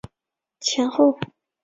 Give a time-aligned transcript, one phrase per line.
[0.03, 1.33] 裴叔业北投北魏。